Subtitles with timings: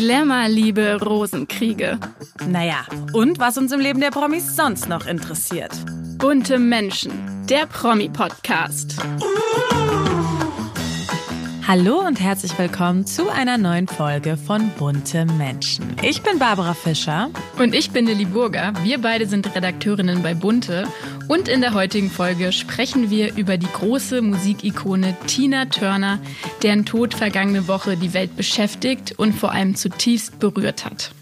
[0.00, 1.98] Glamour-Liebe, Rosenkriege.
[2.48, 5.72] Naja, und was uns im Leben der Promis sonst noch interessiert.
[6.16, 7.12] Bunte Menschen,
[7.50, 8.96] der Promi-Podcast.
[11.70, 15.94] Hallo und herzlich willkommen zu einer neuen Folge von Bunte Menschen.
[16.02, 17.30] Ich bin Barbara Fischer.
[17.60, 18.72] Und ich bin Lilly Burger.
[18.82, 20.88] Wir beide sind Redakteurinnen bei Bunte.
[21.28, 26.18] Und in der heutigen Folge sprechen wir über die große Musikikone Tina Turner,
[26.64, 31.12] deren Tod vergangene Woche die Welt beschäftigt und vor allem zutiefst berührt hat.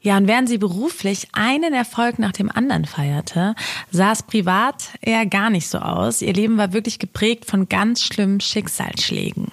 [0.00, 3.54] Ja, und während sie beruflich einen Erfolg nach dem anderen feierte,
[3.90, 6.22] sah es privat eher gar nicht so aus.
[6.22, 9.48] Ihr Leben war wirklich geprägt von ganz schlimmen Schicksalsschlägen.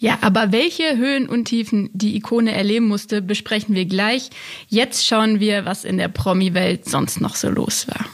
[0.00, 4.30] Ja, aber welche Höhen und Tiefen die Ikone erleben musste, besprechen wir gleich.
[4.68, 8.06] Jetzt schauen wir, was in der Promi-Welt sonst noch so los war.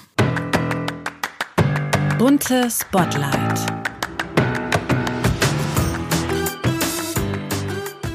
[2.16, 3.60] Bunte Spotlight.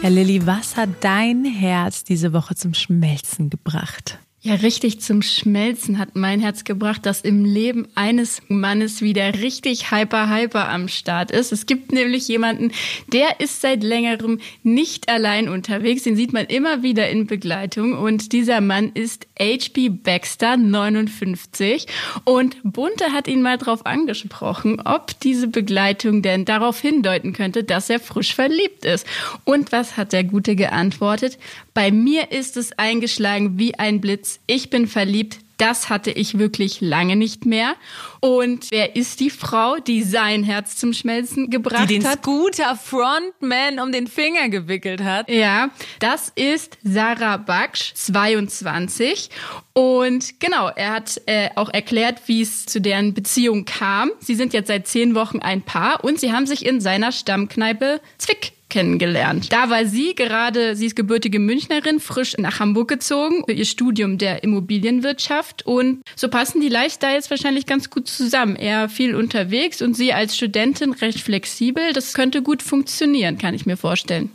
[0.02, 4.18] Herr Lilly, was hat dein Herz diese Woche zum Schmelzen gebracht?
[4.41, 9.91] Ja, richtig zum Schmelzen hat mein Herz gebracht, dass im Leben eines Mannes wieder richtig
[9.91, 11.51] hyper hyper am Start ist.
[11.51, 12.71] Es gibt nämlich jemanden,
[13.07, 16.04] der ist seit längerem nicht allein unterwegs.
[16.04, 17.98] Den sieht man immer wieder in Begleitung.
[17.98, 21.87] Und dieser Mann ist HB Baxter, 59.
[22.24, 27.90] Und Bunte hat ihn mal drauf angesprochen, ob diese Begleitung denn darauf hindeuten könnte, dass
[27.90, 29.05] er frisch verliebt ist.
[29.43, 31.37] Und was hat der Gute geantwortet?
[31.80, 34.41] Bei mir ist es eingeschlagen wie ein Blitz.
[34.48, 35.38] Ich bin verliebt.
[35.55, 37.74] Das hatte ich wirklich lange nicht mehr.
[38.20, 41.90] Und wer ist die Frau, die sein Herz zum Schmelzen gebracht hat?
[41.90, 42.20] Die den hat?
[42.20, 45.30] Scooter Frontman um den Finger gewickelt hat.
[45.30, 49.30] Ja, das ist Sarah Baksch, 22.
[49.71, 54.12] Und genau, er hat äh, auch erklärt, wie es zu deren Beziehung kam.
[54.20, 58.02] Sie sind jetzt seit zehn Wochen ein Paar und sie haben sich in seiner Stammkneipe
[58.18, 59.51] Zwick kennengelernt.
[59.51, 64.17] Da war sie gerade, sie ist gebürtige Münchnerin, frisch nach Hamburg gezogen für ihr Studium
[64.17, 68.56] der Immobilienwirtschaft und so passen die Lifestyles wahrscheinlich ganz gut zusammen.
[68.56, 71.94] Er viel unterwegs und sie als Studentin recht flexibel.
[71.94, 74.31] Das könnte gut funktionieren, kann ich mir vorstellen.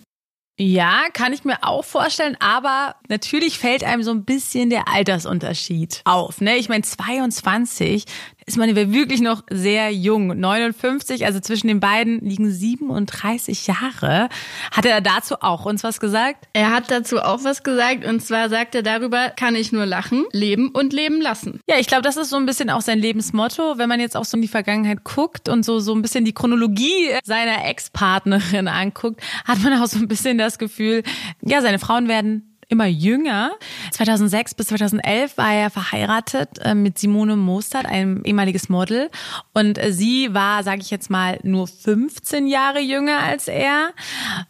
[0.57, 6.03] Ja, kann ich mir auch vorstellen, aber natürlich fällt einem so ein bisschen der Altersunterschied
[6.05, 6.41] auf.
[6.41, 6.57] Ne?
[6.59, 8.05] Ich meine, 22
[8.47, 10.29] ist man wirklich noch sehr jung.
[10.29, 14.29] 59, also zwischen den beiden liegen 37 Jahre.
[14.71, 16.47] Hat er dazu auch uns was gesagt?
[16.53, 20.25] Er hat dazu auch was gesagt und zwar sagt er darüber, kann ich nur lachen,
[20.33, 21.61] leben und leben lassen.
[21.69, 24.25] Ja, ich glaube, das ist so ein bisschen auch sein Lebensmotto, wenn man jetzt auch
[24.25, 29.23] so in die Vergangenheit guckt und so, so ein bisschen die Chronologie seiner Ex-Partnerin anguckt,
[29.45, 31.03] hat man auch so ein bisschen das Gefühl,
[31.43, 33.53] ja, seine Frauen werden immer jünger.
[33.93, 39.11] 2006 bis 2011 war er verheiratet äh, mit Simone Mostert, einem ehemaliges Model.
[39.53, 43.91] Und äh, sie war, sage ich jetzt mal, nur 15 Jahre jünger als er.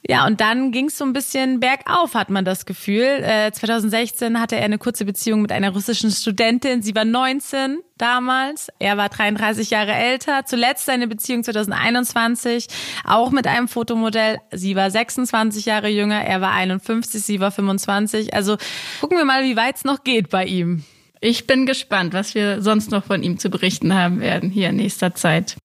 [0.07, 3.23] Ja, und dann ging es so ein bisschen bergauf, hat man das Gefühl.
[3.23, 6.83] Äh, 2016 hatte er eine kurze Beziehung mit einer russischen Studentin.
[6.83, 8.69] Sie war 19 damals.
[8.79, 10.45] Er war 33 Jahre älter.
[10.45, 12.67] Zuletzt seine Beziehung 2021,
[13.05, 14.39] auch mit einem Fotomodell.
[14.53, 18.04] Sie war 26 Jahre jünger, er war 51, sie war 25.
[18.35, 18.57] Also
[19.01, 20.85] gucken wir mal, wie weit es noch geht bei ihm.
[21.21, 24.77] Ich bin gespannt, was wir sonst noch von ihm zu berichten haben werden hier in
[24.77, 25.57] nächster Zeit.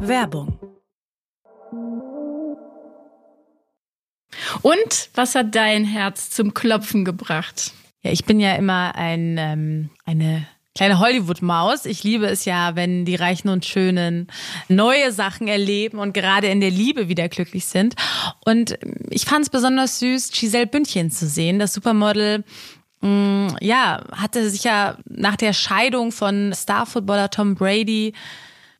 [0.00, 0.58] Werbung.
[4.62, 7.72] Und was hat dein Herz zum Klopfen gebracht?
[8.02, 11.84] Ja, ich bin ja immer ein, ähm, eine kleine Hollywood-Maus.
[11.84, 14.26] Ich liebe es ja, wenn die Reichen und Schönen
[14.68, 17.94] neue Sachen erleben und gerade in der Liebe wieder glücklich sind.
[18.44, 18.78] Und
[19.10, 22.44] ich fand es besonders süß, Giselle Bündchen zu sehen, das Supermodel.
[23.00, 28.12] Mm, ja, hatte sich ja nach der Scheidung von Starfootballer Tom Brady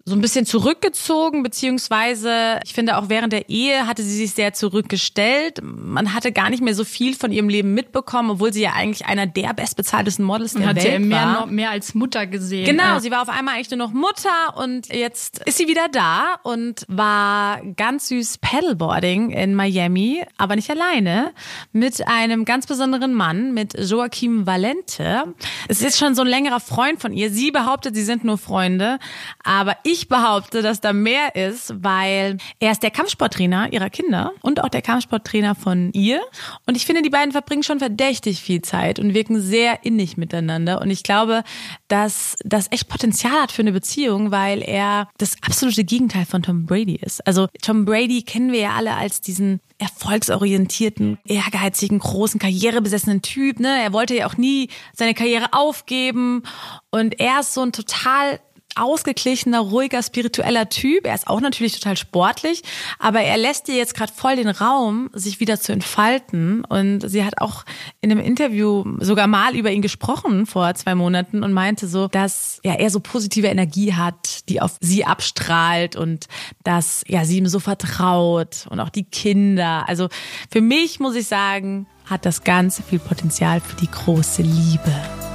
[0.06, 4.52] so ein bisschen zurückgezogen, beziehungsweise ich finde auch während der Ehe hatte sie sich sehr
[4.52, 5.60] zurückgestellt.
[5.62, 9.06] Man hatte gar nicht mehr so viel von ihrem Leben mitbekommen, obwohl sie ja eigentlich
[9.06, 11.40] einer der bestbezahltesten Models der hat Welt sie mehr, war.
[11.40, 12.66] noch, mehr als Mutter gesehen.
[12.66, 13.00] Genau, Ja.
[13.00, 16.84] sie war auf einmal eigentlich nur noch Mutter und jetzt ist sie wieder da und
[16.88, 21.32] war ganz süß Paddleboarding in Miami, aber nicht alleine,
[21.72, 25.34] mit einem ganz besonderen Mann, mit Joachim Valente.
[25.68, 27.30] Es ist schon so ein längerer Freund von ihr.
[27.30, 28.98] Sie behauptet, sie sind nur Freunde,
[29.42, 34.62] aber ich behaupte, dass da mehr ist, weil er ist der Kampfsporttrainer ihrer Kinder und
[34.62, 36.20] auch der Kampfsporttrainer von ihr.
[36.66, 40.80] Und ich finde, die beiden verbringen schon verdächtig viel Zeit und wirken sehr innig miteinander.
[40.80, 41.44] Und ich glaube,
[41.88, 46.66] dass das echt Potenzial hat für eine Beziehung, weil er das absolute Gegenteil von Tom
[46.66, 47.26] Brady ist.
[47.26, 53.60] Also Tom Brady kennen wir ja alle als diesen erfolgsorientierten, ehrgeizigen, großen, karrierebesessenen Typ.
[53.60, 53.82] Ne?
[53.82, 56.42] Er wollte ja auch nie seine Karriere aufgeben.
[56.90, 58.40] Und er ist so ein total
[58.76, 61.06] ausgeglichener, ruhiger, spiritueller Typ.
[61.06, 62.62] Er ist auch natürlich total sportlich,
[62.98, 66.64] aber er lässt dir jetzt gerade voll den Raum, sich wieder zu entfalten.
[66.64, 67.64] Und sie hat auch
[68.00, 72.60] in einem Interview sogar mal über ihn gesprochen vor zwei Monaten und meinte so, dass
[72.64, 76.26] ja, er so positive Energie hat, die auf sie abstrahlt und
[76.64, 79.88] dass ja sie ihm so vertraut und auch die Kinder.
[79.88, 80.08] Also
[80.50, 85.33] für mich muss ich sagen, hat das Ganze viel Potenzial für die große Liebe.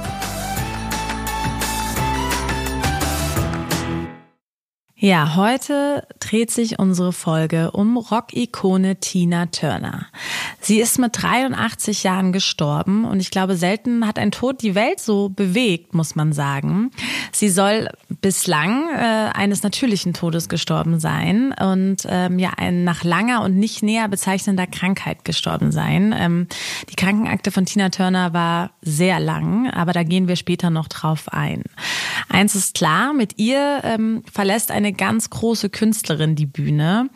[5.02, 10.08] Ja, heute dreht sich unsere Folge um Rock-Ikone Tina Turner.
[10.60, 15.00] Sie ist mit 83 Jahren gestorben und ich glaube, selten hat ein Tod die Welt
[15.00, 16.90] so bewegt, muss man sagen.
[17.32, 17.88] Sie soll
[18.20, 23.82] bislang äh, eines natürlichen Todes gestorben sein und ähm, ja, ein nach langer und nicht
[23.82, 26.14] näher bezeichnender Krankheit gestorben sein.
[26.14, 26.46] Ähm,
[26.90, 31.32] die Krankenakte von Tina Turner war sehr lang, aber da gehen wir später noch drauf
[31.32, 31.62] ein.
[32.28, 37.08] Eins ist klar, mit ihr ähm, verlässt eine ganz große Künstlerin die Bühne.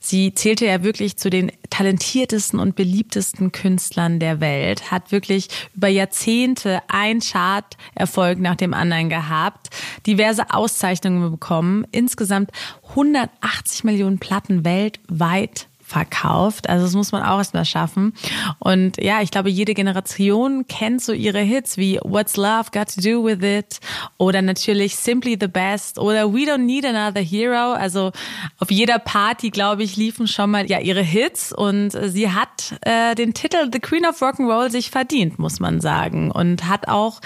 [0.00, 5.88] Sie zählte ja wirklich zu den talentiertesten und beliebtesten Künstlern der Welt, hat wirklich über
[5.88, 9.68] Jahrzehnte ein Chart-Erfolg nach dem anderen gehabt,
[10.06, 12.50] diverse Auszeichnungen bekommen, insgesamt
[12.90, 16.68] 180 Millionen Platten weltweit verkauft.
[16.68, 18.12] Also das muss man auch erstmal schaffen.
[18.58, 23.00] Und ja, ich glaube, jede Generation kennt so ihre Hits wie What's Love Got to
[23.00, 23.80] Do With It
[24.18, 27.72] oder natürlich Simply the Best oder We Don't Need Another Hero.
[27.72, 28.12] Also
[28.58, 33.14] auf jeder Party, glaube ich, liefen schon mal ja ihre Hits und sie hat äh,
[33.14, 36.30] den Titel The Queen of Rock'n'Roll sich verdient, muss man sagen.
[36.30, 37.20] Und hat auch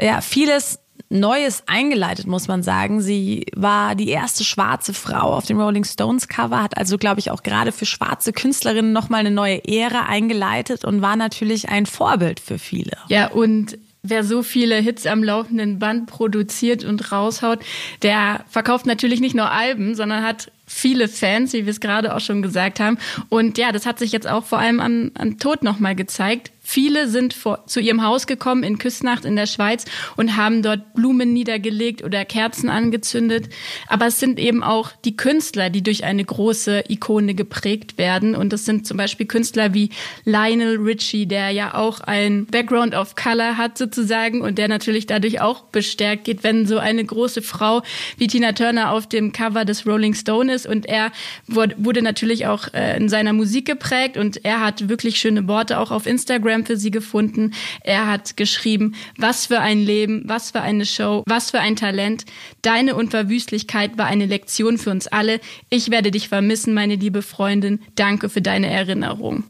[0.00, 3.00] ja vieles Neues eingeleitet, muss man sagen.
[3.00, 7.30] Sie war die erste schwarze Frau auf dem Rolling Stones Cover, hat also, glaube ich,
[7.30, 12.40] auch gerade für schwarze Künstlerinnen nochmal eine neue Ära eingeleitet und war natürlich ein Vorbild
[12.40, 12.96] für viele.
[13.08, 17.60] Ja, und wer so viele Hits am laufenden Band produziert und raushaut,
[18.02, 22.20] der verkauft natürlich nicht nur Alben, sondern hat viele Fans, wie wir es gerade auch
[22.20, 22.98] schon gesagt haben.
[23.28, 26.50] Und ja, das hat sich jetzt auch vor allem am, am Tod nochmal gezeigt.
[26.68, 29.84] Viele sind vor, zu ihrem Haus gekommen in Küstnacht in der Schweiz
[30.16, 33.50] und haben dort Blumen niedergelegt oder Kerzen angezündet.
[33.86, 38.34] Aber es sind eben auch die Künstler, die durch eine große Ikone geprägt werden.
[38.34, 39.90] Und das sind zum Beispiel Künstler wie
[40.24, 45.40] Lionel Richie, der ja auch ein Background of Color hat sozusagen und der natürlich dadurch
[45.40, 47.82] auch bestärkt geht, wenn so eine große Frau
[48.18, 50.66] wie Tina Turner auf dem Cover des Rolling Stone ist.
[50.66, 51.12] Und er
[51.46, 55.92] wurde natürlich auch äh, in seiner Musik geprägt und er hat wirklich schöne Worte auch
[55.92, 57.52] auf Instagram Instagram für sie gefunden.
[57.82, 62.24] Er hat geschrieben, was für ein Leben, was für eine Show, was für ein Talent.
[62.62, 65.40] Deine Unverwüstlichkeit war eine Lektion für uns alle.
[65.70, 67.80] Ich werde dich vermissen, meine liebe Freundin.
[67.94, 69.44] Danke für deine Erinnerung.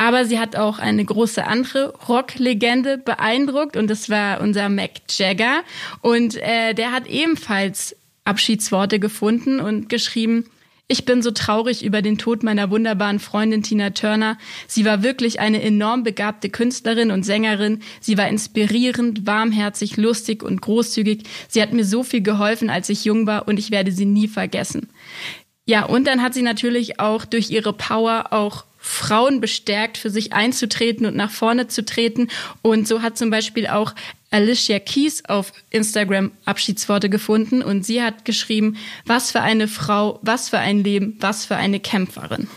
[0.00, 5.62] Aber sie hat auch eine große andere Rocklegende beeindruckt und das war unser Mac Jagger.
[6.02, 10.44] Und äh, der hat ebenfalls Abschiedsworte gefunden und geschrieben,
[10.88, 14.38] ich bin so traurig über den Tod meiner wunderbaren Freundin Tina Turner.
[14.66, 17.80] Sie war wirklich eine enorm begabte Künstlerin und Sängerin.
[18.00, 21.24] Sie war inspirierend, warmherzig, lustig und großzügig.
[21.46, 24.28] Sie hat mir so viel geholfen, als ich jung war und ich werde sie nie
[24.28, 24.88] vergessen.
[25.66, 30.32] Ja, und dann hat sie natürlich auch durch ihre Power auch Frauen bestärkt, für sich
[30.32, 32.28] einzutreten und nach vorne zu treten.
[32.62, 33.94] Und so hat zum Beispiel auch
[34.30, 38.76] Alicia Keys auf Instagram Abschiedsworte gefunden und sie hat geschrieben,
[39.06, 42.48] was für eine Frau, was für ein Leben, was für eine Kämpferin.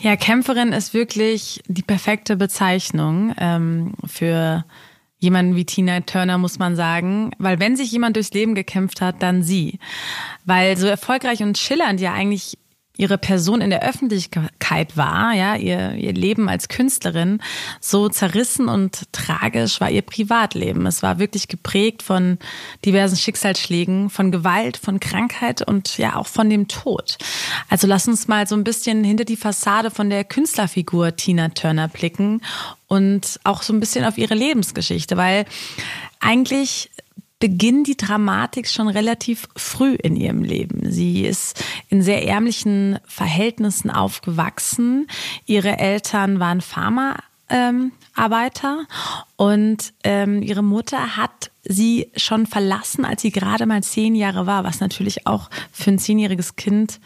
[0.00, 4.64] Ja, Kämpferin ist wirklich die perfekte Bezeichnung ähm, für
[5.18, 7.30] jemanden wie Tina Turner, muss man sagen.
[7.38, 9.78] Weil wenn sich jemand durchs Leben gekämpft hat, dann sie.
[10.44, 12.58] Weil so erfolgreich und schillernd ja eigentlich
[12.96, 17.40] ihre Person in der Öffentlichkeit war, ja, ihr, ihr Leben als Künstlerin,
[17.80, 20.86] so zerrissen und tragisch war ihr Privatleben.
[20.86, 22.38] Es war wirklich geprägt von
[22.84, 27.16] diversen Schicksalsschlägen, von Gewalt, von Krankheit und ja auch von dem Tod.
[27.70, 31.88] Also lass uns mal so ein bisschen hinter die Fassade von der Künstlerfigur Tina Turner
[31.88, 32.42] blicken
[32.88, 35.46] und auch so ein bisschen auf ihre Lebensgeschichte, weil
[36.20, 36.90] eigentlich
[37.42, 40.92] beginnt die Dramatik schon relativ früh in ihrem Leben.
[40.92, 45.08] Sie ist in sehr ärmlichen Verhältnissen aufgewachsen.
[45.44, 48.86] Ihre Eltern waren Pharmaarbeiter ähm,
[49.34, 54.62] und ähm, ihre Mutter hat sie schon verlassen, als sie gerade mal zehn Jahre war,
[54.62, 57.00] was natürlich auch für ein zehnjähriges Kind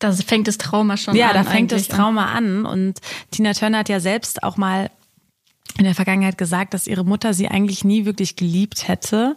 [0.00, 1.36] da fängt das Trauma schon ja, an.
[1.36, 2.66] Ja, da fängt das Trauma an.
[2.66, 2.98] Und
[3.30, 4.90] Tina Turner hat ja selbst auch mal
[5.78, 9.36] in der Vergangenheit gesagt, dass ihre Mutter sie eigentlich nie wirklich geliebt hätte.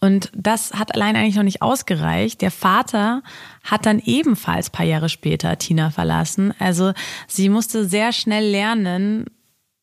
[0.00, 2.40] Und das hat allein eigentlich noch nicht ausgereicht.
[2.40, 3.22] Der Vater
[3.64, 6.54] hat dann ebenfalls paar Jahre später Tina verlassen.
[6.58, 6.92] Also
[7.26, 9.26] sie musste sehr schnell lernen,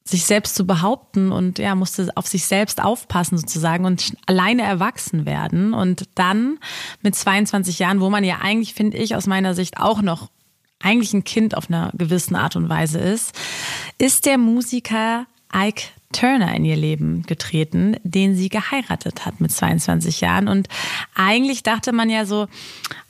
[0.03, 5.25] sich selbst zu behaupten und ja, musste auf sich selbst aufpassen sozusagen und alleine erwachsen
[5.25, 5.73] werden.
[5.73, 6.57] Und dann
[7.01, 10.29] mit 22 Jahren, wo man ja eigentlich, finde ich, aus meiner Sicht auch noch
[10.81, 13.37] eigentlich ein Kind auf einer gewissen Art und Weise ist,
[13.97, 20.21] ist der Musiker Ike Turner in ihr Leben getreten, den sie geheiratet hat mit 22
[20.21, 20.47] Jahren.
[20.47, 20.67] Und
[21.13, 22.47] eigentlich dachte man ja so,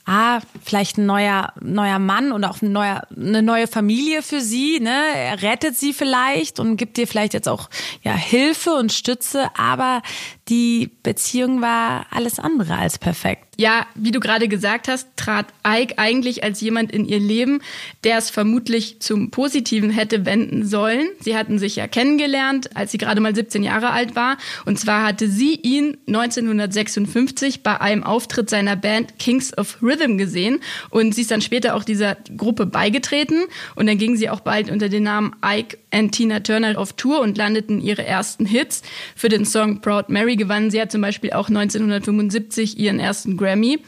[0.10, 4.80] ah, vielleicht ein neuer, neuer Mann und auch ein neuer, eine neue Familie für sie,
[4.80, 5.04] ne?
[5.16, 7.70] Er rettet sie vielleicht und gibt ihr vielleicht jetzt auch,
[8.01, 10.01] ja, Hilfe und Stütze, aber
[10.48, 13.46] die Beziehung war alles andere als perfekt.
[13.60, 17.62] Ja, wie du gerade gesagt hast, trat Ike eigentlich als jemand in ihr Leben,
[18.06, 21.10] der es vermutlich zum Positiven hätte wenden sollen.
[21.20, 24.38] Sie hatten sich ja kennengelernt, als sie gerade mal 17 Jahre alt war.
[24.66, 30.60] Und zwar hatte sie ihn 1956 bei einem Auftritt seiner Band Kings of Rhythm gesehen.
[30.89, 33.46] Und sie ist dann später auch dieser Gruppe beigetreten.
[33.75, 37.22] Und dann ging sie auch bald unter dem Namen Ike and Tina Turner auf Tour
[37.22, 38.82] und landeten ihre ersten Hits.
[39.15, 43.79] Für den Song Proud Mary gewann sie ja zum Beispiel auch 1975 ihren ersten Grammy.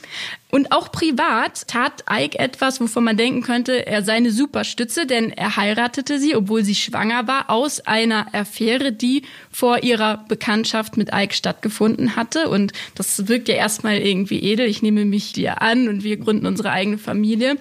[0.52, 5.32] Und auch privat tat Ike etwas, wovon man denken könnte, er sei eine Superstütze, denn
[5.32, 11.10] er heiratete sie, obwohl sie schwanger war, aus einer Affäre, die vor ihrer Bekanntschaft mit
[11.14, 12.50] Ike stattgefunden hatte.
[12.50, 14.68] Und das wirkt ja erstmal irgendwie edel.
[14.68, 17.58] Ich nehme mich dir an und wir gründen unsere eigene Familie.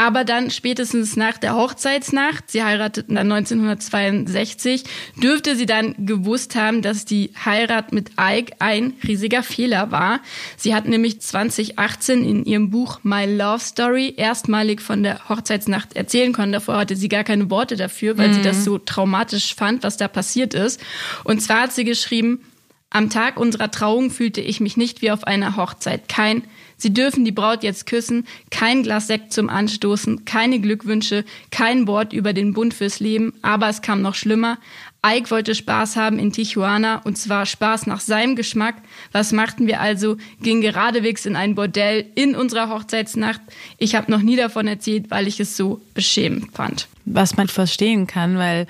[0.00, 4.84] Aber dann spätestens nach der Hochzeitsnacht, sie heirateten dann 1962,
[5.22, 10.20] dürfte sie dann gewusst haben, dass die Heirat mit Ike ein riesiger Fehler war.
[10.56, 16.32] Sie hat nämlich 2018 in ihrem Buch My Love Story erstmalig von der Hochzeitsnacht erzählen
[16.32, 16.52] können.
[16.52, 18.34] Davor hatte sie gar keine Worte dafür, weil mhm.
[18.36, 20.80] sie das so traumatisch fand, was da passiert ist.
[21.24, 22.40] Und zwar hat sie geschrieben,
[22.88, 26.08] am Tag unserer Trauung fühlte ich mich nicht wie auf einer Hochzeit.
[26.08, 26.42] Kein
[26.80, 32.14] Sie dürfen die Braut jetzt küssen, kein Glas Sekt zum Anstoßen, keine Glückwünsche, kein Wort
[32.14, 34.56] über den Bund fürs Leben, aber es kam noch schlimmer.
[35.04, 38.76] Ike wollte Spaß haben in Tijuana und zwar Spaß nach seinem Geschmack.
[39.12, 40.16] Was machten wir also?
[40.40, 43.42] Ging geradewegs in ein Bordell in unserer Hochzeitsnacht.
[43.76, 46.88] Ich habe noch nie davon erzählt, weil ich es so beschämend fand.
[47.04, 48.66] Was man verstehen kann, weil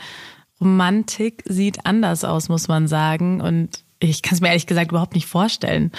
[0.60, 3.40] Romantik sieht anders aus, muss man sagen.
[3.40, 5.92] Und ich kann es mir ehrlich gesagt überhaupt nicht vorstellen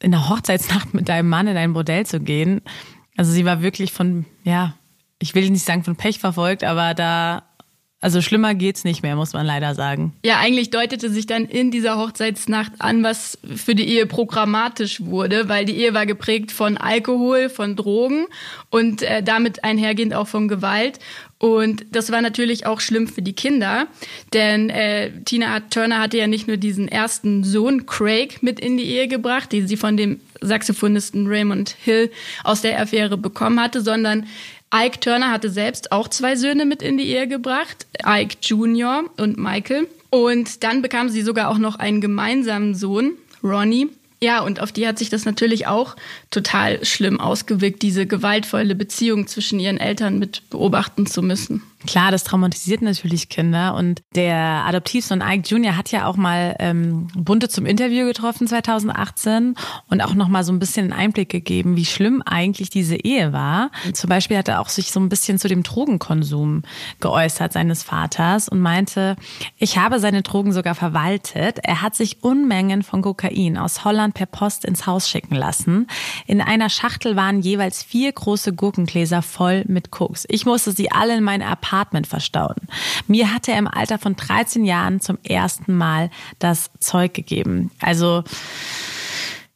[0.00, 2.62] in der Hochzeitsnacht mit deinem Mann in ein Bordell zu gehen.
[3.16, 4.74] Also sie war wirklich von, ja,
[5.18, 7.42] ich will nicht sagen von Pech verfolgt, aber da,
[8.00, 10.14] also schlimmer geht's nicht mehr, muss man leider sagen.
[10.24, 15.50] Ja, eigentlich deutete sich dann in dieser Hochzeitsnacht an, was für die Ehe programmatisch wurde,
[15.50, 18.24] weil die Ehe war geprägt von Alkohol, von Drogen
[18.70, 20.98] und äh, damit einhergehend auch von Gewalt.
[21.40, 23.86] Und das war natürlich auch schlimm für die Kinder,
[24.34, 28.84] denn äh, Tina Turner hatte ja nicht nur diesen ersten Sohn Craig mit in die
[28.84, 32.10] Ehe gebracht, den sie von dem Saxophonisten Raymond Hill
[32.44, 34.26] aus der Affäre bekommen hatte, sondern
[34.74, 39.04] Ike Turner hatte selbst auch zwei Söhne mit in die Ehe gebracht, Ike Jr.
[39.16, 39.88] und Michael.
[40.10, 43.88] Und dann bekam sie sogar auch noch einen gemeinsamen Sohn, Ronnie.
[44.22, 45.96] Ja, und auf die hat sich das natürlich auch
[46.30, 51.62] total schlimm ausgewirkt, diese gewaltvolle Beziehung zwischen ihren Eltern mit beobachten zu müssen.
[51.86, 53.74] Klar, das traumatisiert natürlich Kinder.
[53.74, 54.36] Und der
[54.66, 55.78] Adoptivsohn Ike Jr.
[55.78, 59.54] hat ja auch mal ähm, Bunte zum Interview getroffen 2018
[59.88, 63.32] und auch noch mal so ein bisschen einen Einblick gegeben, wie schlimm eigentlich diese Ehe
[63.32, 63.70] war.
[63.94, 66.64] Zum Beispiel hat er auch sich so ein bisschen zu dem Drogenkonsum
[67.00, 69.16] geäußert seines Vaters und meinte,
[69.56, 71.60] ich habe seine Drogen sogar verwaltet.
[71.62, 75.86] Er hat sich Unmengen von Kokain aus Holland per Post ins Haus schicken lassen.
[76.26, 80.26] In einer Schachtel waren jeweils vier große Gurkengläser voll mit Koks.
[80.28, 82.56] Ich musste sie alle in mein Apartment Apartment verstauen.
[83.06, 87.70] Mir hatte er im Alter von 13 Jahren zum ersten Mal das Zeug gegeben.
[87.80, 88.22] Also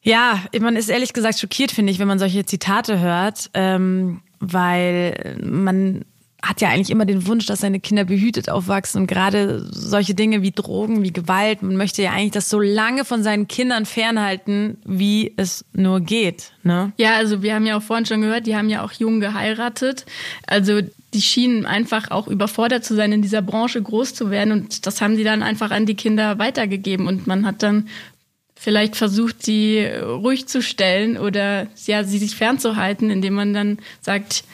[0.03, 5.39] ja, man ist ehrlich gesagt schockiert, finde ich, wenn man solche Zitate hört, ähm, weil
[5.43, 6.05] man
[6.45, 10.43] hat ja eigentlich immer den Wunsch, dass seine Kinder behütet aufwachsen und gerade solche Dinge
[10.43, 14.79] wie Drogen, wie Gewalt, man möchte ja eigentlich das so lange von seinen Kindern fernhalten,
[14.85, 16.53] wie es nur geht.
[16.63, 16.93] Ne?
[16.99, 20.07] Ja, also wir haben ja auch vorhin schon gehört, die haben ja auch jung geheiratet.
[20.47, 20.81] Also
[21.15, 25.01] die schienen einfach auch überfordert zu sein, in dieser Branche groß zu werden und das
[25.01, 27.89] haben die dann einfach an die Kinder weitergegeben und man hat dann
[28.57, 34.45] vielleicht versucht, die ruhig zu stellen oder ja, sie sich fernzuhalten, indem man dann sagt,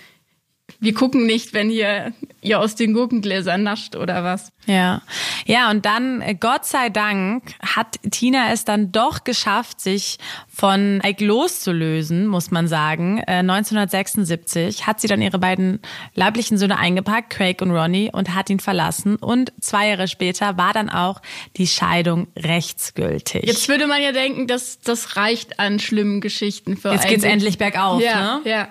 [0.80, 4.50] wir gucken nicht, wenn ihr, ihr aus den Gurkengläsern nascht oder was.
[4.66, 5.02] Ja.
[5.46, 10.18] Ja, und dann, äh, Gott sei Dank, hat Tina es dann doch geschafft, sich
[10.48, 13.18] von Ike loszulösen, muss man sagen.
[13.26, 15.80] Äh, 1976 hat sie dann ihre beiden
[16.14, 19.16] leiblichen Söhne eingepackt, Craig und Ronnie, und hat ihn verlassen.
[19.16, 21.20] Und zwei Jahre später war dann auch
[21.56, 23.44] die Scheidung rechtsgültig.
[23.44, 27.58] Jetzt würde man ja denken, dass das reicht an schlimmen Geschichten für Jetzt geht's endlich
[27.58, 28.50] bergauf, ja, ne?
[28.50, 28.68] Ja.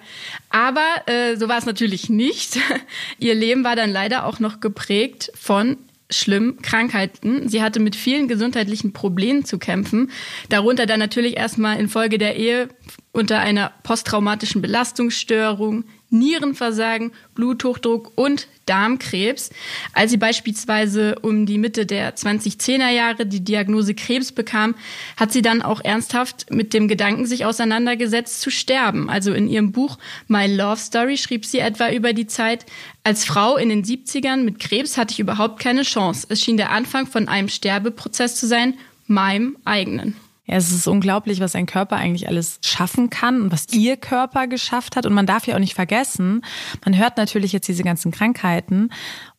[0.50, 2.58] Aber äh, so war es natürlich nicht.
[3.20, 5.78] Ihr Leben war dann leider auch noch geprägt von
[6.12, 7.48] schlimm, Krankheiten.
[7.48, 10.12] Sie hatte mit vielen gesundheitlichen Problemen zu kämpfen,
[10.50, 12.70] darunter dann natürlich erstmal infolge der Ehe
[13.12, 19.50] unter einer posttraumatischen Belastungsstörung, Nierenversagen, Bluthochdruck und Darmkrebs.
[19.94, 24.76] Als sie beispielsweise um die Mitte der 2010er Jahre die Diagnose Krebs bekam,
[25.18, 29.10] hat sie dann auch ernsthaft mit dem Gedanken sich auseinandergesetzt zu sterben.
[29.10, 29.98] Also in ihrem Buch
[30.28, 32.66] My Love Story schrieb sie etwa über die Zeit,
[33.04, 36.28] als Frau in den 70ern mit Krebs hatte ich überhaupt keine Chance.
[36.30, 38.76] Es schien der Anfang von einem Sterbeprozess zu sein,
[39.08, 40.16] meinem eigenen.
[40.50, 44.48] Ja, es ist unglaublich, was ein Körper eigentlich alles schaffen kann und was ihr Körper
[44.48, 45.06] geschafft hat.
[45.06, 46.42] Und man darf ja auch nicht vergessen,
[46.84, 48.90] man hört natürlich jetzt diese ganzen Krankheiten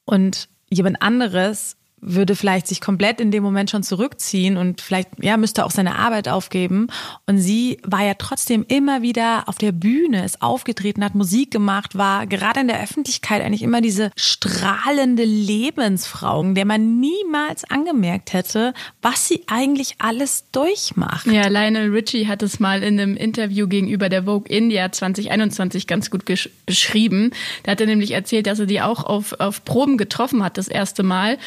[0.05, 5.37] und jemand anderes würde vielleicht sich komplett in dem Moment schon zurückziehen und vielleicht, ja,
[5.37, 6.88] müsste auch seine Arbeit aufgeben.
[7.26, 11.97] Und sie war ja trotzdem immer wieder auf der Bühne, ist aufgetreten, hat Musik gemacht,
[11.97, 18.73] war gerade in der Öffentlichkeit eigentlich immer diese strahlende Lebensfrau, der man niemals angemerkt hätte,
[19.02, 21.26] was sie eigentlich alles durchmacht.
[21.26, 26.11] Ja, Lionel Richie hat es mal in einem Interview gegenüber der Vogue India 2021 ganz
[26.11, 27.33] gut beschrieben.
[27.62, 30.69] Da hat er nämlich erzählt, dass er die auch auf, auf Proben getroffen hat das
[30.69, 31.38] erste Mal.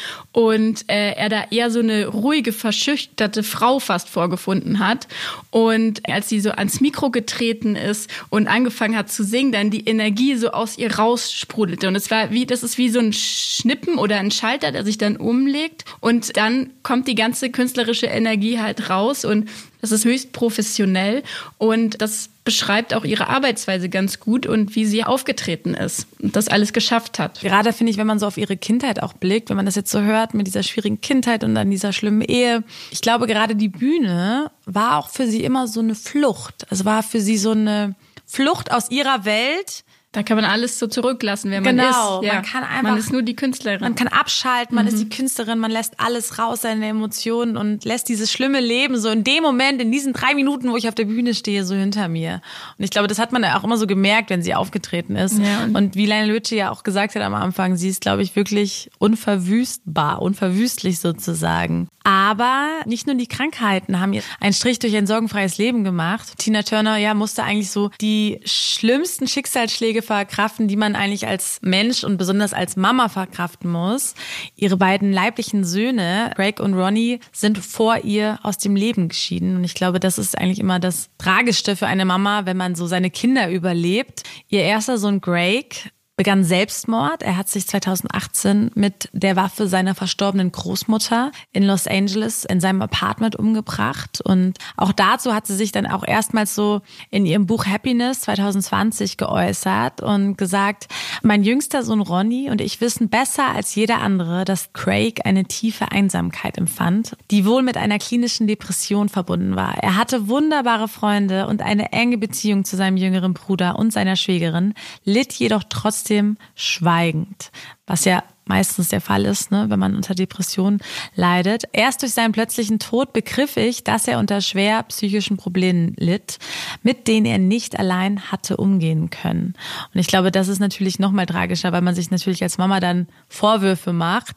[0.44, 5.08] Und äh, er da eher so eine ruhige, verschüchterte Frau fast vorgefunden hat.
[5.50, 9.86] Und als sie so ans Mikro getreten ist und angefangen hat zu singen, dann die
[9.86, 11.88] Energie so aus ihr raussprudelte.
[11.88, 14.98] Und es war wie, das ist wie so ein Schnippen oder ein Schalter, der sich
[14.98, 15.84] dann umlegt.
[16.00, 19.24] Und dann kommt die ganze künstlerische Energie halt raus.
[19.24, 19.48] Und
[19.80, 21.22] das ist höchst professionell
[21.58, 26.48] und das beschreibt auch ihre Arbeitsweise ganz gut und wie sie aufgetreten ist und das
[26.48, 27.40] alles geschafft hat.
[27.40, 29.90] Gerade finde ich, wenn man so auf ihre Kindheit auch blickt, wenn man das jetzt
[29.90, 32.62] so hört mit dieser schwierigen Kindheit und dann dieser schlimmen Ehe.
[32.90, 36.66] Ich glaube, gerade die Bühne war auch für sie immer so eine Flucht.
[36.70, 37.94] Es war für sie so eine
[38.26, 39.84] Flucht aus ihrer Welt
[40.14, 42.26] da kann man alles so zurücklassen, wer man genau, ist.
[42.26, 42.34] Ja.
[42.34, 42.82] Man kann einfach.
[42.82, 43.80] Man ist nur die Künstlerin.
[43.80, 44.92] Man kann abschalten, man mhm.
[44.92, 49.08] ist die Künstlerin, man lässt alles raus, seine Emotionen und lässt dieses schlimme Leben so
[49.10, 52.06] in dem Moment, in diesen drei Minuten, wo ich auf der Bühne stehe, so hinter
[52.08, 52.40] mir.
[52.78, 55.38] Und ich glaube, das hat man auch immer so gemerkt, wenn sie aufgetreten ist.
[55.38, 58.22] Ja, und, und wie Lionel Richie ja auch gesagt hat am Anfang, sie ist, glaube
[58.22, 61.88] ich, wirklich unverwüstbar, unverwüstlich sozusagen.
[62.06, 66.34] Aber nicht nur die Krankheiten haben ihr einen Strich durch ein sorgenfreies Leben gemacht.
[66.36, 72.04] Tina Turner, ja, musste eigentlich so die schlimmsten Schicksalsschläge verkraften, die man eigentlich als Mensch
[72.04, 74.14] und besonders als Mama verkraften muss.
[74.54, 79.56] Ihre beiden leiblichen Söhne, Greg und Ronnie, sind vor ihr aus dem Leben geschieden.
[79.56, 82.86] Und ich glaube, das ist eigentlich immer das Tragischste für eine Mama, wenn man so
[82.86, 84.22] seine Kinder überlebt.
[84.48, 87.22] Ihr erster Sohn Greg begann Selbstmord.
[87.22, 92.82] Er hat sich 2018 mit der Waffe seiner verstorbenen Großmutter in Los Angeles in seinem
[92.82, 94.20] Apartment umgebracht.
[94.20, 99.16] Und auch dazu hat sie sich dann auch erstmals so in ihrem Buch Happiness 2020
[99.16, 100.86] geäußert und gesagt,
[101.22, 105.90] mein jüngster Sohn Ronny und ich wissen besser als jeder andere, dass Craig eine tiefe
[105.90, 109.78] Einsamkeit empfand, die wohl mit einer klinischen Depression verbunden war.
[109.78, 114.74] Er hatte wunderbare Freunde und eine enge Beziehung zu seinem jüngeren Bruder und seiner Schwägerin,
[115.04, 117.50] litt jedoch trotzdem trotzdem schweigend,
[117.86, 120.80] was ja meistens der Fall ist, ne, wenn man unter Depressionen
[121.14, 121.64] leidet.
[121.72, 126.38] Erst durch seinen plötzlichen Tod begriff ich, dass er unter schwer psychischen Problemen litt,
[126.82, 129.54] mit denen er nicht allein hatte umgehen können.
[129.94, 132.80] Und ich glaube, das ist natürlich noch mal tragischer, weil man sich natürlich als Mama
[132.80, 134.36] dann Vorwürfe macht.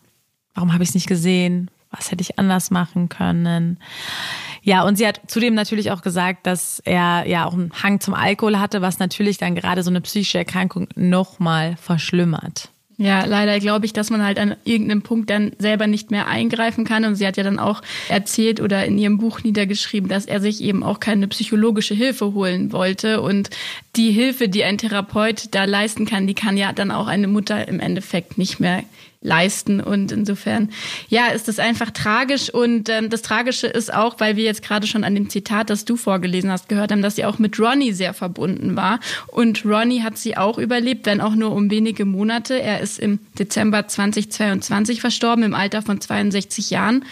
[0.53, 1.69] Warum habe ich es nicht gesehen?
[1.91, 3.77] Was hätte ich anders machen können?
[4.67, 8.13] Ja, und sie hat zudem natürlich auch gesagt, dass er ja auch einen Hang zum
[8.13, 12.67] Alkohol hatte, was natürlich dann gerade so eine psychische Erkrankung nochmal verschlimmert.
[12.97, 16.83] Ja, leider glaube ich, dass man halt an irgendeinem Punkt dann selber nicht mehr eingreifen
[16.83, 17.05] kann.
[17.05, 20.61] Und sie hat ja dann auch erzählt oder in ihrem Buch niedergeschrieben, dass er sich
[20.61, 23.21] eben auch keine psychologische Hilfe holen wollte.
[23.21, 23.49] Und
[23.95, 27.69] die Hilfe, die ein Therapeut da leisten kann, die kann ja dann auch eine Mutter
[27.69, 28.83] im Endeffekt nicht mehr
[29.21, 29.79] leisten.
[29.79, 30.69] Und insofern,
[31.09, 32.49] ja, ist das einfach tragisch.
[32.49, 35.85] Und ähm, das Tragische ist auch, weil wir jetzt gerade schon an dem Zitat, das
[35.85, 38.99] du vorgelesen hast, gehört haben, dass sie auch mit Ronnie sehr verbunden war.
[39.27, 42.61] Und Ronnie hat sie auch überlebt, wenn auch nur um wenige Monate.
[42.61, 47.03] Er ist im Dezember 2022 verstorben, im Alter von 62 Jahren.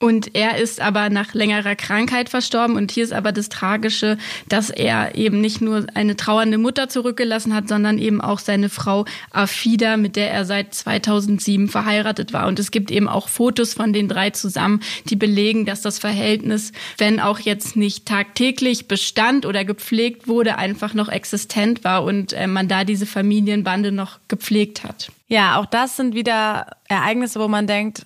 [0.00, 2.76] Und er ist aber nach längerer Krankheit verstorben.
[2.76, 7.54] Und hier ist aber das Tragische, dass er eben nicht nur eine trauernde Mutter zurückgelassen
[7.54, 12.48] hat, sondern eben auch seine Frau Afida, mit der er seit 2007 verheiratet war.
[12.48, 16.72] Und es gibt eben auch Fotos von den drei zusammen, die belegen, dass das Verhältnis,
[16.98, 22.46] wenn auch jetzt nicht tagtäglich bestand oder gepflegt wurde, einfach noch existent war und äh,
[22.46, 25.10] man da diese Familienbande noch gepflegt hat.
[25.28, 28.04] Ja, auch das sind wieder Ereignisse, wo man denkt,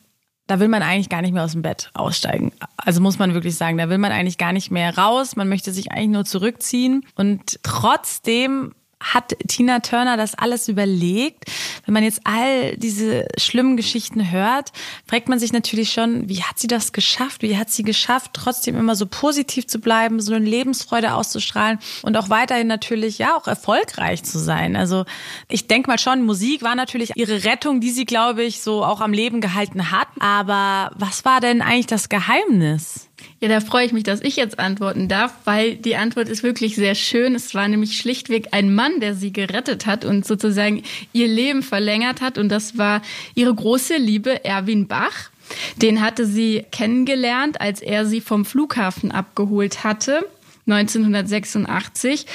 [0.48, 2.52] da will man eigentlich gar nicht mehr aus dem Bett aussteigen.
[2.76, 5.36] Also muss man wirklich sagen, da will man eigentlich gar nicht mehr raus.
[5.36, 7.04] Man möchte sich eigentlich nur zurückziehen.
[7.14, 11.44] Und trotzdem hat Tina Turner das alles überlegt?
[11.84, 14.72] Wenn man jetzt all diese schlimmen Geschichten hört,
[15.06, 17.42] fragt man sich natürlich schon, wie hat sie das geschafft?
[17.42, 22.16] Wie hat sie geschafft, trotzdem immer so positiv zu bleiben, so eine Lebensfreude auszustrahlen und
[22.16, 24.76] auch weiterhin natürlich ja auch erfolgreich zu sein?
[24.76, 25.04] Also
[25.48, 29.00] ich denke mal schon, Musik war natürlich ihre Rettung, die sie, glaube ich, so auch
[29.00, 30.08] am Leben gehalten hat.
[30.18, 33.07] Aber was war denn eigentlich das Geheimnis?
[33.40, 36.74] Ja, da freue ich mich, dass ich jetzt antworten darf, weil die Antwort ist wirklich
[36.74, 37.34] sehr schön.
[37.34, 42.20] Es war nämlich schlichtweg ein Mann, der sie gerettet hat und sozusagen ihr Leben verlängert
[42.20, 42.36] hat.
[42.36, 43.02] Und das war
[43.34, 45.30] ihre große Liebe, Erwin Bach.
[45.76, 50.26] Den hatte sie kennengelernt, als er sie vom Flughafen abgeholt hatte.
[50.70, 52.26] 1986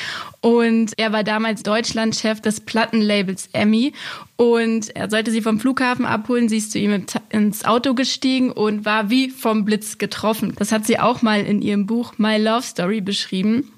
[0.41, 3.93] und er war damals Deutschlandchef des Plattenlabels Emmy
[4.35, 6.49] und er sollte sie vom Flughafen abholen.
[6.49, 10.53] Sie ist zu ihm ins Auto gestiegen und war wie vom Blitz getroffen.
[10.57, 13.71] Das hat sie auch mal in ihrem Buch My Love Story beschrieben.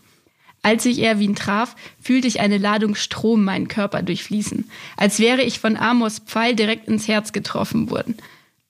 [0.62, 5.60] Als ich Erwin traf, fühlte ich eine Ladung Strom meinen Körper durchfließen, als wäre ich
[5.60, 8.18] von Amos Pfeil direkt ins Herz getroffen worden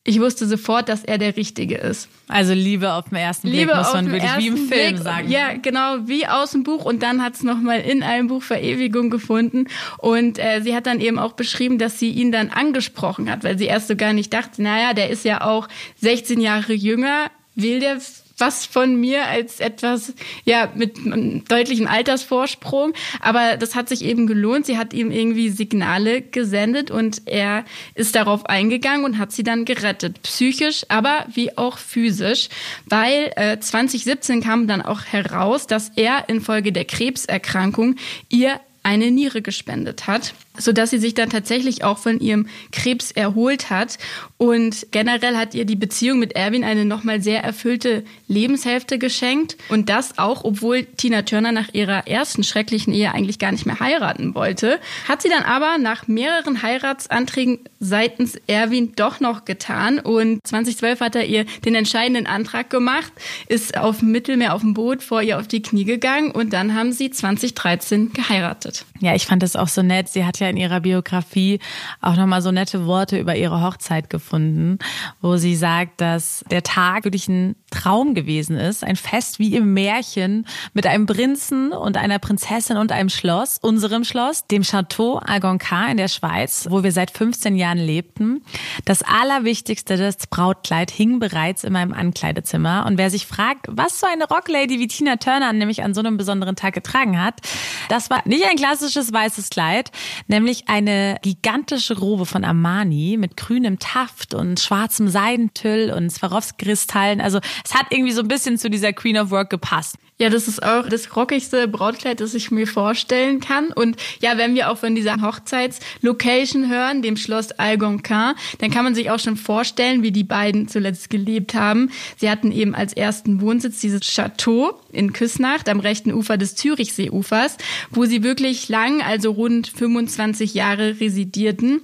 [0.08, 2.10] ich wusste sofort, dass er der Richtige ist.
[2.28, 5.30] Also Liebe auf den ersten Blick, Liebe muss man wirklich wie im Film Blick, sagen.
[5.30, 6.86] Ja, genau, wie aus dem Buch.
[6.86, 9.66] Und dann hat es nochmal in einem Buch Verewigung gefunden.
[9.98, 13.58] Und äh, sie hat dann eben auch beschrieben, dass sie ihn dann angesprochen hat, weil
[13.58, 15.68] sie erst so gar nicht dachte, naja, der ist ja auch
[16.02, 18.00] 16 Jahre jünger, will der
[18.38, 22.94] was von mir als etwas, ja, mit einem deutlichen Altersvorsprung.
[23.22, 24.66] Aber das hat sich eben gelohnt.
[24.66, 29.66] Sie hat ihm irgendwie Signale gesendet und er ist darauf eingegangen und hat sie dann
[29.66, 30.22] gerettet.
[30.24, 32.50] Psychisch, aber wie auch physisch.
[32.86, 37.96] Weil äh, 2017 kam dann auch heraus, dass er infolge der Krebserkrankung
[38.30, 43.12] ihr eine Niere gespendet hat so dass sie sich dann tatsächlich auch von ihrem Krebs
[43.12, 43.98] erholt hat.
[44.38, 49.58] Und generell hat ihr die Beziehung mit Erwin eine nochmal sehr erfüllte Lebenshälfte geschenkt.
[49.70, 53.80] Und das auch, obwohl Tina Turner nach ihrer ersten schrecklichen Ehe eigentlich gar nicht mehr
[53.80, 54.80] heiraten wollte.
[55.08, 60.00] Hat sie dann aber nach mehreren Heiratsanträgen seitens Erwin doch noch getan.
[60.00, 63.12] Und 2012 hat er ihr den entscheidenden Antrag gemacht,
[63.48, 66.74] ist auf dem Mittelmeer auf dem Boot vor ihr auf die Knie gegangen und dann
[66.74, 68.86] haben sie 2013 geheiratet.
[69.00, 70.10] Ja, ich fand das auch so nett.
[70.10, 71.60] Sie hat ja in ihrer Biografie
[72.02, 74.80] auch nochmal so nette Worte über ihre Hochzeit gefunden,
[75.22, 78.84] wo sie sagt, dass der Tag wirklich ein Traum gewesen ist.
[78.84, 84.04] Ein Fest wie im Märchen mit einem Prinzen und einer Prinzessin und einem Schloss, unserem
[84.04, 88.44] Schloss, dem Château Algonquin in der Schweiz, wo wir seit 15 Jahren lebten.
[88.86, 92.86] Das Allerwichtigste, das Brautkleid, hing bereits in meinem Ankleidezimmer.
[92.86, 96.18] Und wer sich fragt, was so eine Rocklady wie Tina Turner nämlich an so einem
[96.18, 97.42] besonderen Tag getragen hat,
[97.90, 99.92] das war nicht ein klassisches weißes Kleid,
[100.36, 107.22] nämlich eine gigantische Robe von Armani mit grünem Taft und schwarzem Seidentüll und Swarovski-Kristallen.
[107.22, 109.96] Also es hat irgendwie so ein bisschen zu dieser Queen of Work gepasst.
[110.18, 113.74] Ja, das ist auch das rockigste Brautkleid, das ich mir vorstellen kann.
[113.74, 118.96] Und ja, wenn wir auch von dieser Hochzeitslocation hören, dem Schloss Algonquin, dann kann man
[118.96, 121.92] sich auch schon vorstellen, wie die beiden zuletzt gelebt haben.
[122.16, 127.58] Sie hatten eben als ersten Wohnsitz dieses Chateau in Küsnacht am rechten Ufer des Zürichseeufers,
[127.92, 131.82] wo sie wirklich lang, also rund 25 Jahre residierten.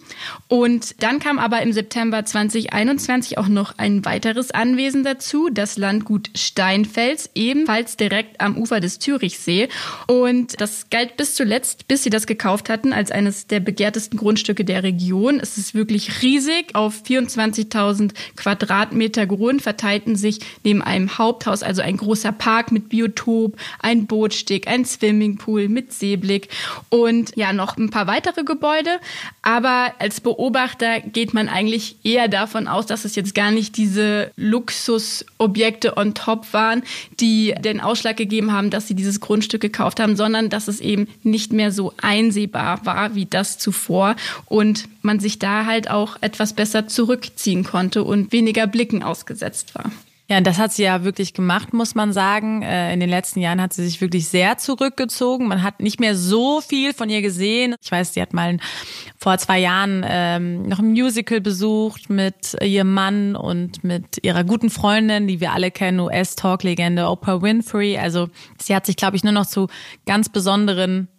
[0.47, 6.29] Und dann kam aber im September 2021 auch noch ein weiteres Anwesen dazu, das Landgut
[6.35, 9.69] Steinfels, ebenfalls direkt am Ufer des Zürichsee.
[10.07, 14.65] Und das galt bis zuletzt, bis sie das gekauft hatten, als eines der begehrtesten Grundstücke
[14.65, 15.39] der Region.
[15.39, 16.73] Es ist wirklich riesig.
[16.73, 23.57] Auf 24.000 Quadratmeter Grund verteilten sich neben einem Haupthaus, also ein großer Park mit Biotop,
[23.79, 26.49] ein Bootsteg, ein Swimmingpool mit Seeblick
[26.89, 28.99] und ja, noch ein paar weitere Gebäude.
[29.41, 34.31] Aber als Beobachter geht man eigentlich eher davon aus, dass es jetzt gar nicht diese
[34.35, 36.83] Luxusobjekte on top waren,
[37.19, 40.79] die den Ausschlag Ausschlag gegeben haben, dass sie dieses Grundstück gekauft haben, sondern dass es
[40.79, 46.17] eben nicht mehr so einsehbar war wie das zuvor und man sich da halt auch
[46.21, 49.91] etwas besser zurückziehen konnte und weniger Blicken ausgesetzt war.
[50.31, 52.61] Ja, das hat sie ja wirklich gemacht, muss man sagen.
[52.61, 55.45] Äh, in den letzten Jahren hat sie sich wirklich sehr zurückgezogen.
[55.45, 57.75] Man hat nicht mehr so viel von ihr gesehen.
[57.83, 58.57] Ich weiß, sie hat mal
[59.17, 64.69] vor zwei Jahren ähm, noch ein Musical besucht mit ihrem Mann und mit ihrer guten
[64.69, 67.97] Freundin, die wir alle kennen, US-Talk-Legende Oprah Winfrey.
[67.97, 69.67] Also sie hat sich, glaube ich, nur noch zu
[70.05, 71.09] ganz besonderen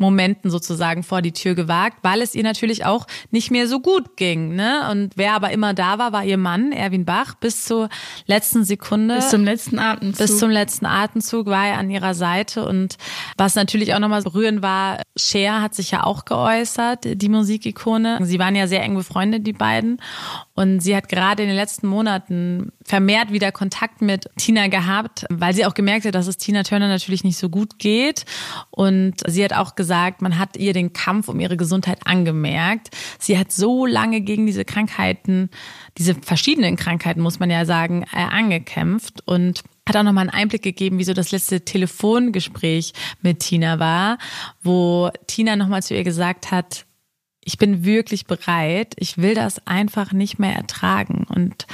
[0.00, 4.16] Momenten sozusagen vor die Tür gewagt, weil es ihr natürlich auch nicht mehr so gut
[4.16, 4.54] ging.
[4.54, 4.88] Ne?
[4.90, 7.90] Und wer aber immer da war, war ihr Mann, Erwin Bach, bis zur
[8.26, 9.16] letzten Sekunde.
[9.16, 10.26] Bis zum letzten Atemzug.
[10.26, 12.64] Bis zum letzten Atemzug war er an ihrer Seite.
[12.64, 12.96] Und
[13.36, 18.18] was natürlich auch nochmal berührend war, Cher hat sich ja auch geäußert, die Musikikone.
[18.22, 20.00] Sie waren ja sehr eng befreundet, die beiden.
[20.54, 25.54] Und sie hat gerade in den letzten Monaten vermehrt wieder Kontakt mit Tina gehabt, weil
[25.54, 28.24] sie auch gemerkt hat, dass es Tina Turner natürlich nicht so gut geht.
[28.70, 32.90] Und sie hat auch gesagt, gesagt, man hat ihr den Kampf um ihre Gesundheit angemerkt.
[33.18, 35.50] Sie hat so lange gegen diese Krankheiten,
[35.98, 40.62] diese verschiedenen Krankheiten, muss man ja sagen, äh, angekämpft und hat auch nochmal einen Einblick
[40.62, 44.18] gegeben, wie so das letzte Telefongespräch mit Tina war,
[44.62, 46.86] wo Tina nochmal zu ihr gesagt hat,
[47.42, 51.26] ich bin wirklich bereit, ich will das einfach nicht mehr ertragen.
[51.28, 51.66] Und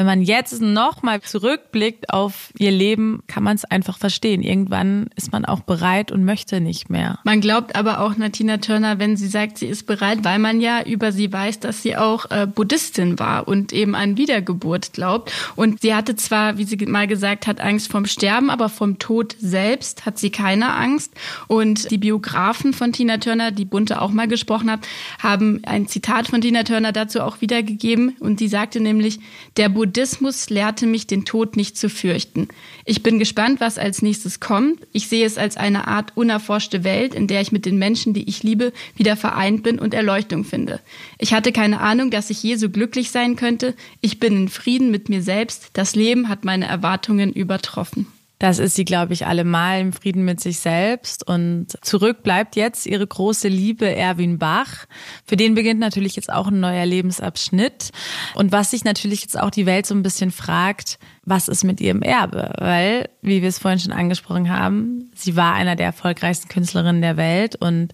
[0.00, 4.40] wenn man jetzt nochmal zurückblickt auf ihr Leben, kann man es einfach verstehen.
[4.40, 7.18] Irgendwann ist man auch bereit und möchte nicht mehr.
[7.24, 10.82] Man glaubt aber auch Natina Turner, wenn sie sagt, sie ist bereit, weil man ja
[10.82, 15.34] über sie weiß, dass sie auch äh, Buddhistin war und eben an Wiedergeburt glaubt.
[15.54, 19.36] Und sie hatte zwar, wie sie mal gesagt hat, Angst vom Sterben, aber vom Tod
[19.38, 21.12] selbst hat sie keine Angst.
[21.46, 24.80] Und die Biografen von Tina Turner, die Bunte auch mal gesprochen hat,
[25.18, 28.16] haben ein Zitat von Tina Turner dazu auch wiedergegeben.
[28.18, 29.20] Und die sagte nämlich,
[29.58, 32.46] der Buddhismus lehrte mich, den Tod nicht zu fürchten.
[32.84, 34.86] Ich bin gespannt, was als nächstes kommt.
[34.92, 38.28] Ich sehe es als eine Art unerforschte Welt, in der ich mit den Menschen, die
[38.28, 40.78] ich liebe, wieder vereint bin und Erleuchtung finde.
[41.18, 43.74] Ich hatte keine Ahnung, dass ich je so glücklich sein könnte.
[44.00, 45.70] Ich bin in Frieden mit mir selbst.
[45.72, 48.06] Das Leben hat meine Erwartungen übertroffen.
[48.40, 51.28] Das ist sie, glaube ich, allemal im Frieden mit sich selbst.
[51.28, 54.86] Und zurück bleibt jetzt ihre große Liebe Erwin Bach.
[55.26, 57.90] Für den beginnt natürlich jetzt auch ein neuer Lebensabschnitt.
[58.34, 61.80] Und was sich natürlich jetzt auch die Welt so ein bisschen fragt, was ist mit
[61.80, 62.52] ihrem Erbe?
[62.58, 67.16] Weil, wie wir es vorhin schon angesprochen haben, sie war einer der erfolgreichsten Künstlerinnen der
[67.16, 67.92] Welt und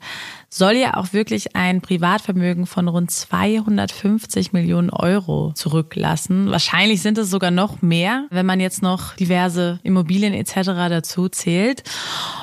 [0.49, 6.51] soll ja auch wirklich ein Privatvermögen von rund 250 Millionen Euro zurücklassen.
[6.51, 10.61] Wahrscheinlich sind es sogar noch mehr, wenn man jetzt noch diverse Immobilien etc.
[10.89, 11.83] dazu zählt.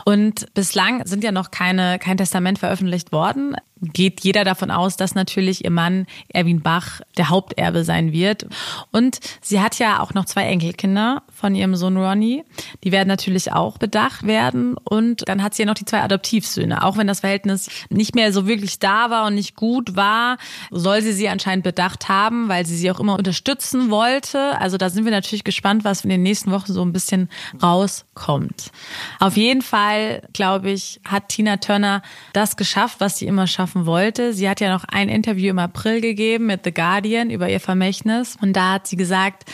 [0.05, 3.55] Und bislang sind ja noch keine, kein Testament veröffentlicht worden
[3.91, 8.45] geht jeder davon aus, dass natürlich ihr Mann Erwin Bach der Haupterbe sein wird.
[8.91, 10.43] Und sie hat ja auch noch zwei
[10.73, 12.43] Enkelkinder von ihrem Sohn Ronnie.
[12.83, 14.75] Die werden natürlich auch bedacht werden.
[14.83, 16.83] Und dann hat sie ja noch die zwei Adoptivsöhne.
[16.83, 20.37] Auch wenn das Verhältnis nicht mehr so wirklich da war und nicht gut war,
[20.71, 24.59] soll sie sie anscheinend bedacht haben, weil sie sie auch immer unterstützen wollte.
[24.59, 27.29] Also da sind wir natürlich gespannt, was in den nächsten Wochen so ein bisschen
[27.61, 28.71] rauskommt.
[29.19, 32.01] Auf jeden Fall, glaube ich, hat Tina Turner
[32.33, 34.33] das geschafft, was sie immer schaffen wollte.
[34.33, 38.37] Sie hat ja noch ein Interview im April gegeben mit The Guardian über ihr Vermächtnis
[38.41, 39.45] und da hat sie gesagt,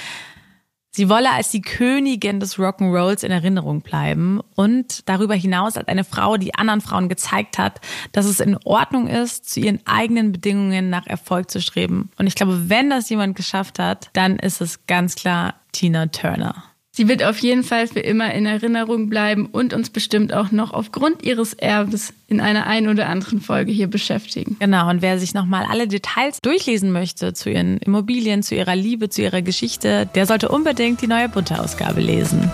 [1.00, 6.04] Sie wolle als die Königin des Rock'n'Rolls in Erinnerung bleiben und darüber hinaus als eine
[6.04, 7.80] Frau, die anderen Frauen gezeigt hat,
[8.12, 12.12] dass es in Ordnung ist, zu ihren eigenen Bedingungen nach Erfolg zu streben.
[12.18, 16.66] Und ich glaube, wenn das jemand geschafft hat, dann ist es ganz klar Tina Turner.
[17.00, 20.74] Sie wird auf jeden Fall für immer in Erinnerung bleiben und uns bestimmt auch noch
[20.74, 24.58] aufgrund ihres Erbes in einer ein oder anderen Folge hier beschäftigen.
[24.60, 29.08] Genau, und wer sich nochmal alle Details durchlesen möchte zu ihren Immobilien, zu ihrer Liebe,
[29.08, 32.52] zu ihrer Geschichte, der sollte unbedingt die neue bunte Ausgabe lesen.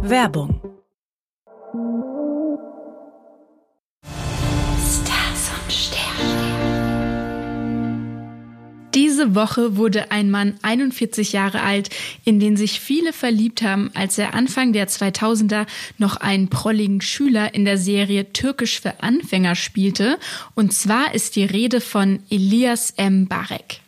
[0.00, 0.60] Werbung
[8.94, 11.90] Diese Woche wurde ein Mann 41 Jahre alt,
[12.24, 15.66] in den sich viele verliebt haben, als er Anfang der 2000er
[15.98, 20.18] noch einen prolligen Schüler in der Serie Türkisch für Anfänger spielte.
[20.54, 23.26] Und zwar ist die Rede von Elias M.
[23.26, 23.80] Barek.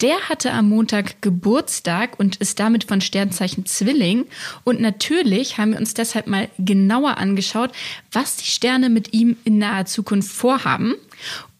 [0.00, 4.26] Der hatte am Montag Geburtstag und ist damit von Sternzeichen Zwilling.
[4.64, 7.70] Und natürlich haben wir uns deshalb mal genauer angeschaut,
[8.12, 10.96] was die Sterne mit ihm in naher Zukunft vorhaben.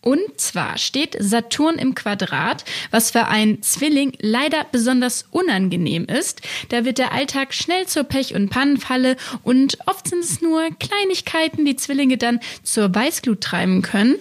[0.05, 6.43] Und zwar steht Saturn im Quadrat, was für einen Zwilling leider besonders unangenehm ist.
[6.69, 11.65] Da wird der Alltag schnell zur Pech- und Pannenfalle und oft sind es nur Kleinigkeiten,
[11.65, 14.17] die Zwillinge dann zur Weißglut treiben können.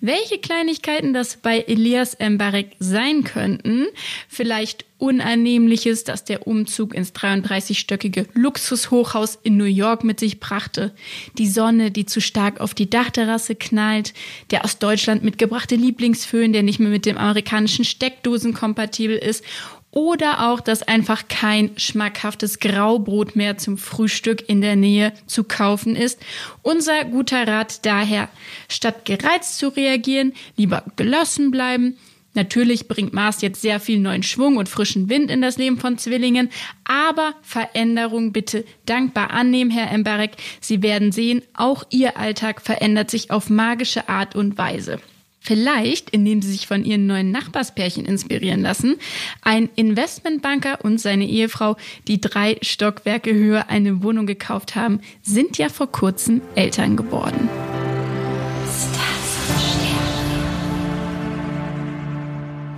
[0.00, 3.86] Welche Kleinigkeiten das bei Elias Mbarek sein könnten,
[4.28, 10.94] vielleicht Unannehmliches, das der Umzug ins 33-stöckige Luxushochhaus in New York mit sich brachte,
[11.36, 14.14] die Sonne, die zu stark auf die Dachterrasse knallt,
[14.50, 19.44] der aus Deutschland mitgebrachte Lieblingsföhn, der nicht mehr mit dem amerikanischen Steckdosen kompatibel ist.
[19.90, 25.96] Oder auch, dass einfach kein schmackhaftes Graubrot mehr zum Frühstück in der Nähe zu kaufen
[25.96, 26.18] ist.
[26.62, 28.30] Unser guter Rat daher,
[28.70, 31.98] statt gereizt zu reagieren, lieber gelassen bleiben,
[32.34, 35.98] Natürlich bringt Mars jetzt sehr viel neuen Schwung und frischen Wind in das Leben von
[35.98, 36.50] Zwillingen,
[36.84, 40.32] aber Veränderung bitte dankbar annehmen, Herr Emberek.
[40.60, 45.00] Sie werden sehen, auch Ihr Alltag verändert sich auf magische Art und Weise.
[45.46, 48.96] Vielleicht, indem sie sich von ihren neuen Nachbarspärchen inspirieren lassen,
[49.42, 51.76] ein Investmentbanker und seine Ehefrau,
[52.08, 57.50] die drei Stockwerke höher eine Wohnung gekauft haben, sind ja vor kurzem Eltern geworden.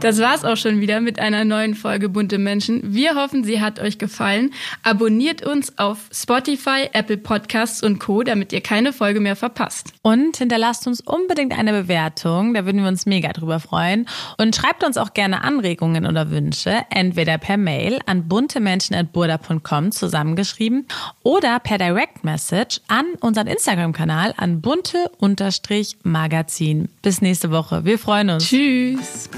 [0.06, 2.94] Das war's auch schon wieder mit einer neuen Folge Bunte Menschen.
[2.94, 4.52] Wir hoffen, sie hat euch gefallen.
[4.84, 9.92] Abonniert uns auf Spotify, Apple Podcasts und Co., damit ihr keine Folge mehr verpasst.
[10.02, 14.06] Und hinterlasst uns unbedingt eine Bewertung, da würden wir uns mega drüber freuen.
[14.38, 20.86] Und schreibt uns auch gerne Anregungen oder Wünsche, entweder per Mail an buntemenschen.burda.com zusammengeschrieben
[21.24, 26.88] oder per Direct Message an unseren Instagram-Kanal an bunte-magazin.
[27.02, 27.84] Bis nächste Woche.
[27.84, 28.46] Wir freuen uns.
[28.46, 29.28] Tschüss.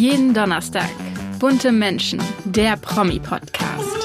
[0.00, 0.88] Jeden Donnerstag.
[1.40, 3.99] Bunte Menschen, der Promi-Podcast.